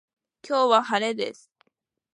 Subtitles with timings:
[0.41, 1.51] 今日は晴れです。